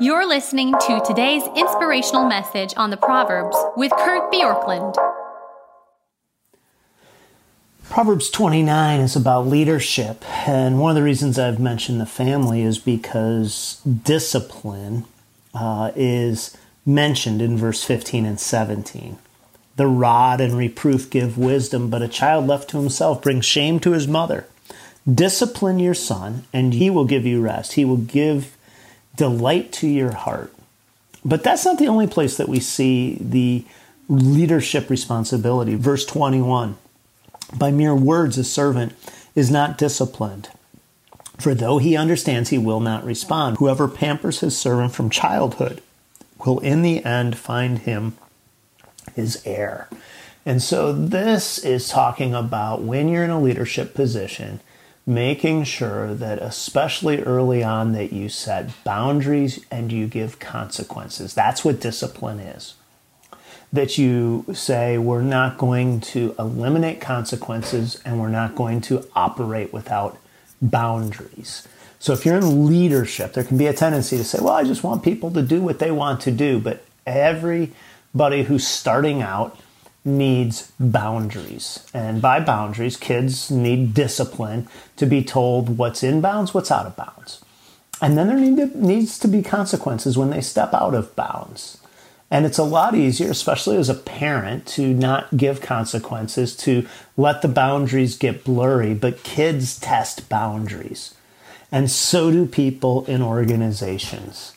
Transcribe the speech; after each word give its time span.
You're 0.00 0.28
listening 0.28 0.74
to 0.86 1.02
today's 1.04 1.42
inspirational 1.56 2.24
message 2.24 2.72
on 2.76 2.90
the 2.90 2.96
Proverbs 2.96 3.56
with 3.76 3.90
Kurt 3.90 4.30
Bjorklund. 4.30 4.94
Proverbs 7.90 8.30
29 8.30 9.00
is 9.00 9.16
about 9.16 9.48
leadership, 9.48 10.24
and 10.46 10.78
one 10.78 10.92
of 10.92 10.94
the 10.94 11.02
reasons 11.02 11.36
I've 11.36 11.58
mentioned 11.58 12.00
the 12.00 12.06
family 12.06 12.62
is 12.62 12.78
because 12.78 13.80
discipline 13.84 15.04
uh, 15.52 15.90
is 15.96 16.56
mentioned 16.86 17.42
in 17.42 17.56
verse 17.56 17.82
15 17.82 18.24
and 18.24 18.38
17. 18.38 19.18
The 19.74 19.88
rod 19.88 20.40
and 20.40 20.56
reproof 20.56 21.10
give 21.10 21.36
wisdom, 21.36 21.90
but 21.90 22.02
a 22.02 22.08
child 22.08 22.46
left 22.46 22.70
to 22.70 22.78
himself 22.78 23.20
brings 23.20 23.44
shame 23.44 23.80
to 23.80 23.94
his 23.94 24.06
mother. 24.06 24.46
Discipline 25.12 25.80
your 25.80 25.94
son, 25.94 26.44
and 26.52 26.74
he 26.74 26.88
will 26.88 27.04
give 27.04 27.26
you 27.26 27.40
rest. 27.40 27.72
He 27.72 27.84
will 27.84 27.96
give 27.96 28.56
delight 29.18 29.72
to 29.72 29.86
your 29.86 30.12
heart. 30.12 30.54
But 31.24 31.44
that's 31.44 31.66
not 31.66 31.78
the 31.78 31.88
only 31.88 32.06
place 32.06 32.38
that 32.38 32.48
we 32.48 32.60
see 32.60 33.18
the 33.20 33.64
leadership 34.08 34.88
responsibility. 34.88 35.74
Verse 35.74 36.06
21 36.06 36.78
By 37.54 37.70
mere 37.70 37.94
words, 37.94 38.38
a 38.38 38.44
servant 38.44 38.94
is 39.34 39.50
not 39.50 39.76
disciplined. 39.76 40.48
For 41.38 41.54
though 41.54 41.78
he 41.78 41.96
understands, 41.96 42.48
he 42.48 42.58
will 42.58 42.80
not 42.80 43.04
respond. 43.04 43.58
Whoever 43.58 43.86
pampers 43.86 44.40
his 44.40 44.56
servant 44.56 44.92
from 44.92 45.10
childhood 45.10 45.82
will 46.44 46.60
in 46.60 46.82
the 46.82 47.04
end 47.04 47.36
find 47.36 47.80
him 47.80 48.16
his 49.14 49.42
heir. 49.44 49.88
And 50.46 50.62
so 50.62 50.92
this 50.92 51.58
is 51.58 51.88
talking 51.88 52.34
about 52.34 52.82
when 52.82 53.08
you're 53.08 53.24
in 53.24 53.30
a 53.30 53.40
leadership 53.40 53.94
position, 53.94 54.60
making 55.08 55.64
sure 55.64 56.14
that 56.14 56.38
especially 56.38 57.22
early 57.22 57.64
on 57.64 57.92
that 57.92 58.12
you 58.12 58.28
set 58.28 58.68
boundaries 58.84 59.64
and 59.70 59.90
you 59.90 60.06
give 60.06 60.38
consequences. 60.38 61.32
That's 61.32 61.64
what 61.64 61.80
discipline 61.80 62.38
is. 62.38 62.74
That 63.72 63.96
you 63.96 64.44
say 64.52 64.98
we're 64.98 65.22
not 65.22 65.56
going 65.56 66.00
to 66.00 66.34
eliminate 66.38 67.00
consequences 67.00 67.98
and 68.04 68.20
we're 68.20 68.28
not 68.28 68.54
going 68.54 68.82
to 68.82 69.08
operate 69.16 69.72
without 69.72 70.18
boundaries. 70.60 71.66
So 71.98 72.12
if 72.12 72.26
you're 72.26 72.36
in 72.36 72.66
leadership 72.66 73.32
there 73.32 73.44
can 73.44 73.56
be 73.56 73.66
a 73.66 73.72
tendency 73.72 74.18
to 74.18 74.24
say 74.24 74.38
well 74.40 74.54
i 74.54 74.62
just 74.62 74.84
want 74.84 75.02
people 75.02 75.32
to 75.32 75.42
do 75.42 75.60
what 75.60 75.80
they 75.80 75.90
want 75.90 76.20
to 76.20 76.30
do 76.30 76.60
but 76.60 76.84
everybody 77.06 78.44
who's 78.44 78.66
starting 78.66 79.20
out 79.20 79.58
needs 80.04 80.72
boundaries. 80.78 81.86
And 81.92 82.22
by 82.22 82.40
boundaries, 82.40 82.96
kids 82.96 83.50
need 83.50 83.94
discipline 83.94 84.68
to 84.96 85.06
be 85.06 85.22
told 85.22 85.78
what's 85.78 86.02
in 86.02 86.20
bounds, 86.20 86.54
what's 86.54 86.70
out 86.70 86.86
of 86.86 86.96
bounds. 86.96 87.44
And 88.00 88.16
then 88.16 88.28
there 88.28 88.38
need 88.38 88.56
to, 88.56 88.86
needs 88.86 89.18
to 89.20 89.28
be 89.28 89.42
consequences 89.42 90.16
when 90.16 90.30
they 90.30 90.40
step 90.40 90.72
out 90.72 90.94
of 90.94 91.14
bounds. 91.16 91.78
And 92.30 92.44
it's 92.44 92.58
a 92.58 92.64
lot 92.64 92.94
easier, 92.94 93.30
especially 93.30 93.78
as 93.78 93.88
a 93.88 93.94
parent, 93.94 94.66
to 94.68 94.92
not 94.92 95.36
give 95.36 95.60
consequences, 95.60 96.54
to 96.58 96.86
let 97.16 97.42
the 97.42 97.48
boundaries 97.48 98.18
get 98.18 98.44
blurry. 98.44 98.94
But 98.94 99.22
kids 99.22 99.78
test 99.78 100.28
boundaries. 100.28 101.14
And 101.72 101.90
so 101.90 102.30
do 102.30 102.46
people 102.46 103.04
in 103.06 103.22
organizations. 103.22 104.54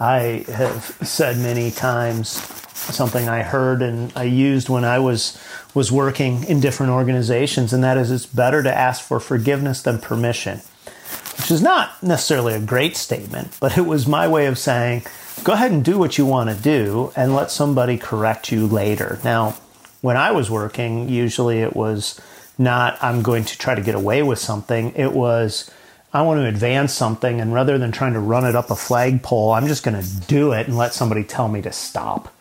I 0.00 0.44
have 0.48 0.96
said 1.02 1.36
many 1.36 1.70
times 1.70 2.28
something 2.74 3.28
I 3.28 3.42
heard 3.42 3.82
and 3.82 4.10
I 4.16 4.24
used 4.24 4.68
when 4.70 4.84
I 4.84 4.98
was 4.98 5.38
was 5.74 5.92
working 5.92 6.44
in 6.44 6.60
different 6.60 6.90
organizations, 6.90 7.72
and 7.72 7.84
that 7.84 7.96
is 7.96 8.10
it's 8.10 8.26
better 8.26 8.62
to 8.62 8.74
ask 8.74 9.02
for 9.02 9.20
forgiveness 9.20 9.82
than 9.82 9.98
permission, 9.98 10.60
which 11.36 11.50
is 11.50 11.62
not 11.62 12.02
necessarily 12.02 12.54
a 12.54 12.60
great 12.60 12.96
statement, 12.96 13.56
but 13.60 13.76
it 13.78 13.82
was 13.82 14.08
my 14.08 14.26
way 14.26 14.46
of 14.46 14.58
saying, 14.58 15.02
go 15.44 15.52
ahead 15.52 15.70
and 15.70 15.84
do 15.84 15.98
what 15.98 16.18
you 16.18 16.26
want 16.26 16.50
to 16.50 16.56
do 16.56 17.12
and 17.14 17.34
let 17.34 17.50
somebody 17.50 17.96
correct 17.98 18.50
you 18.50 18.66
later. 18.66 19.18
Now, 19.22 19.56
when 20.00 20.16
I 20.16 20.32
was 20.32 20.50
working, 20.50 21.08
usually 21.08 21.60
it 21.60 21.76
was 21.76 22.20
not 22.58 22.98
I'm 23.02 23.22
going 23.22 23.44
to 23.44 23.58
try 23.58 23.74
to 23.74 23.82
get 23.82 23.94
away 23.94 24.22
with 24.22 24.38
something. 24.38 24.92
It 24.96 25.12
was 25.12 25.70
I 26.12 26.22
want 26.22 26.40
to 26.40 26.46
advance 26.46 26.92
something, 26.92 27.40
and 27.40 27.54
rather 27.54 27.78
than 27.78 27.92
trying 27.92 28.14
to 28.14 28.20
run 28.20 28.44
it 28.44 28.56
up 28.56 28.70
a 28.70 28.76
flagpole, 28.76 29.52
I'm 29.52 29.68
just 29.68 29.84
going 29.84 30.00
to 30.00 30.08
do 30.26 30.52
it 30.52 30.66
and 30.66 30.76
let 30.76 30.92
somebody 30.92 31.22
tell 31.22 31.48
me 31.48 31.62
to 31.62 31.70
stop. 31.70 32.34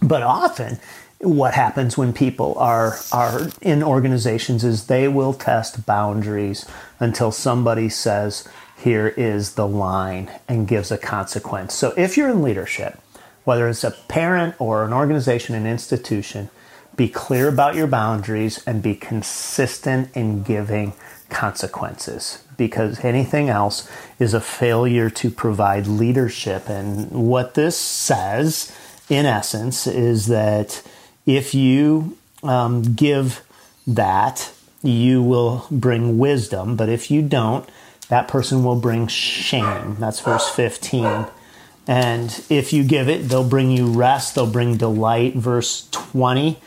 But 0.00 0.22
often, 0.22 0.78
what 1.18 1.54
happens 1.54 1.96
when 1.96 2.12
people 2.12 2.56
are 2.58 2.98
are 3.12 3.48
in 3.60 3.82
organizations 3.82 4.62
is 4.64 4.86
they 4.86 5.08
will 5.08 5.32
test 5.32 5.86
boundaries 5.86 6.66
until 7.00 7.32
somebody 7.32 7.88
says 7.88 8.46
here 8.76 9.08
is 9.08 9.54
the 9.54 9.66
line 9.66 10.30
and 10.46 10.68
gives 10.68 10.92
a 10.92 10.98
consequence. 10.98 11.74
So 11.74 11.94
if 11.96 12.16
you're 12.16 12.30
in 12.30 12.42
leadership, 12.42 13.00
whether 13.44 13.68
it's 13.68 13.84
a 13.84 13.90
parent 13.90 14.54
or 14.60 14.84
an 14.84 14.92
organization, 14.92 15.54
an 15.54 15.66
institution, 15.66 16.50
be 16.94 17.08
clear 17.08 17.48
about 17.48 17.74
your 17.74 17.86
boundaries 17.86 18.62
and 18.66 18.82
be 18.82 18.94
consistent 18.94 20.14
in 20.14 20.42
giving 20.42 20.92
consequences 21.28 22.42
because 22.56 23.04
anything 23.04 23.48
else 23.48 23.90
is 24.18 24.32
a 24.32 24.40
failure 24.40 25.10
to 25.10 25.30
provide 25.30 25.86
leadership. 25.86 26.68
And 26.68 27.10
what 27.10 27.54
this 27.54 27.76
says 27.76 28.72
in 29.08 29.26
essence, 29.26 29.86
is 29.86 30.26
that 30.26 30.82
if 31.24 31.54
you 31.54 32.16
um, 32.42 32.82
give 32.94 33.42
that, 33.86 34.52
you 34.82 35.22
will 35.22 35.66
bring 35.70 36.18
wisdom, 36.18 36.76
but 36.76 36.88
if 36.88 37.10
you 37.10 37.22
don't, 37.22 37.68
that 38.08 38.28
person 38.28 38.62
will 38.64 38.76
bring 38.76 39.06
shame. 39.06 39.96
That's 39.98 40.20
verse 40.20 40.48
15. 40.50 41.26
And 41.88 42.44
if 42.48 42.72
you 42.72 42.84
give 42.84 43.08
it, 43.08 43.28
they'll 43.28 43.48
bring 43.48 43.70
you 43.70 43.86
rest, 43.86 44.34
they'll 44.34 44.50
bring 44.50 44.76
delight. 44.76 45.34
Verse 45.34 45.88
20, 45.90 46.58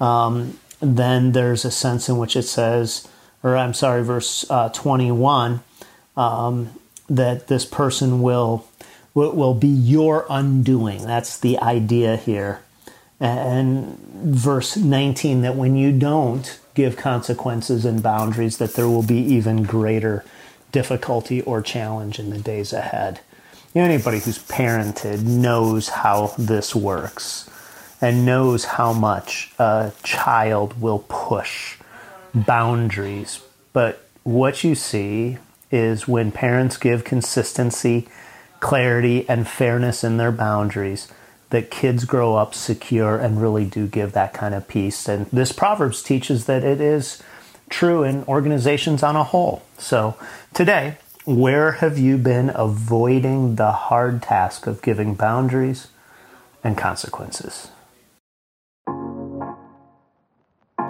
um, 0.00 0.58
then 0.80 1.32
there's 1.32 1.64
a 1.64 1.70
sense 1.70 2.08
in 2.08 2.18
which 2.18 2.36
it 2.36 2.42
says, 2.42 3.08
or 3.48 3.56
I'm 3.56 3.74
sorry, 3.74 4.02
verse 4.04 4.48
uh, 4.50 4.68
21, 4.70 5.60
um, 6.16 6.70
that 7.08 7.48
this 7.48 7.64
person 7.64 8.22
will 8.22 8.66
will, 9.14 9.32
will 9.32 9.54
be 9.54 9.68
your 9.68 10.26
undoing. 10.30 11.02
That's 11.02 11.38
the 11.38 11.58
idea 11.58 12.16
here. 12.16 12.60
And 13.20 13.98
verse 13.98 14.76
19 14.76 15.42
that 15.42 15.56
when 15.56 15.76
you 15.76 15.90
don't 15.90 16.58
give 16.74 16.96
consequences 16.96 17.84
and 17.84 18.02
boundaries, 18.02 18.58
that 18.58 18.74
there 18.74 18.88
will 18.88 19.02
be 19.02 19.18
even 19.18 19.64
greater 19.64 20.24
difficulty 20.70 21.40
or 21.42 21.60
challenge 21.62 22.20
in 22.20 22.30
the 22.30 22.38
days 22.38 22.72
ahead. 22.72 23.20
Anybody 23.74 24.20
who's 24.20 24.38
parented 24.38 25.24
knows 25.24 25.88
how 25.88 26.34
this 26.38 26.74
works 26.74 27.50
and 28.00 28.24
knows 28.24 28.64
how 28.64 28.92
much 28.92 29.52
a 29.58 29.92
child 30.04 30.80
will 30.80 31.04
push 31.08 31.77
boundaries. 32.34 33.40
But 33.72 34.02
what 34.24 34.64
you 34.64 34.74
see 34.74 35.38
is 35.70 36.08
when 36.08 36.32
parents 36.32 36.76
give 36.76 37.04
consistency 37.04 38.08
clarity 38.60 39.28
and 39.28 39.46
fairness 39.46 40.02
in 40.02 40.16
their 40.16 40.32
boundaries 40.32 41.08
that 41.50 41.70
kids 41.70 42.04
grow 42.04 42.36
up 42.36 42.54
secure 42.54 43.16
and 43.16 43.40
really 43.40 43.64
do 43.64 43.86
give 43.86 44.12
that 44.12 44.34
kind 44.34 44.54
of 44.54 44.68
peace. 44.68 45.08
And 45.08 45.26
this 45.26 45.52
Proverbs 45.52 46.02
teaches 46.02 46.46
that 46.46 46.64
it 46.64 46.80
is 46.80 47.22
true 47.70 48.02
in 48.02 48.24
organizations 48.24 49.02
on 49.02 49.16
a 49.16 49.24
whole. 49.24 49.62
So 49.78 50.16
today, 50.52 50.96
where 51.24 51.72
have 51.72 51.98
you 51.98 52.18
been 52.18 52.50
avoiding 52.54 53.56
the 53.56 53.72
hard 53.72 54.22
task 54.22 54.66
of 54.66 54.82
giving 54.82 55.14
boundaries 55.14 55.88
and 56.64 56.76
consequences? 56.76 57.70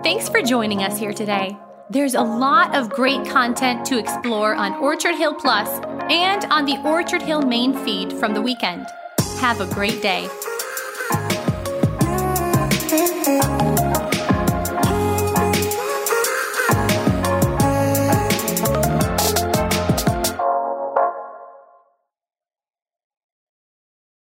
Thanks 0.09 0.27
for 0.27 0.41
joining 0.41 0.83
us 0.83 0.99
here 0.99 1.13
today. 1.13 1.55
There's 1.91 2.15
a 2.15 2.23
lot 2.23 2.75
of 2.75 2.89
great 2.89 3.27
content 3.27 3.85
to 3.89 3.99
explore 3.99 4.55
on 4.55 4.73
Orchard 4.77 5.15
Hill 5.17 5.35
Plus 5.35 5.69
and 6.09 6.47
on 6.47 6.65
the 6.65 6.81
Orchard 6.83 7.21
Hill 7.21 7.43
main 7.43 7.75
feed 7.85 8.15
from 8.15 8.33
the 8.33 8.41
weekend. 8.41 8.87
Have 9.39 9.61
a 9.61 9.67
great 9.67 10.01
day. 10.01 10.27